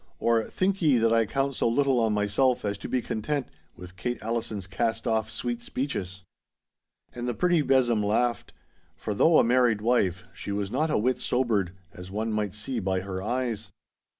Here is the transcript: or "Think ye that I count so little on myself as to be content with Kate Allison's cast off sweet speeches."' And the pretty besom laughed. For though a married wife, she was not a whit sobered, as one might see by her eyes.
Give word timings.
or 0.17 0.45
"Think 0.45 0.81
ye 0.81 0.97
that 0.97 1.13
I 1.13 1.27
count 1.27 1.53
so 1.53 1.67
little 1.69 1.99
on 1.99 2.11
myself 2.11 2.65
as 2.65 2.75
to 2.79 2.89
be 2.89 3.03
content 3.03 3.49
with 3.75 3.95
Kate 3.95 4.19
Allison's 4.19 4.65
cast 4.65 5.05
off 5.05 5.29
sweet 5.29 5.61
speeches."' 5.61 6.23
And 7.13 7.27
the 7.27 7.35
pretty 7.35 7.61
besom 7.61 8.01
laughed. 8.01 8.51
For 8.95 9.13
though 9.13 9.37
a 9.37 9.43
married 9.43 9.81
wife, 9.81 10.23
she 10.33 10.51
was 10.51 10.71
not 10.71 10.89
a 10.89 10.97
whit 10.97 11.19
sobered, 11.19 11.73
as 11.93 12.09
one 12.09 12.31
might 12.33 12.55
see 12.55 12.79
by 12.79 13.01
her 13.01 13.21
eyes. 13.21 13.69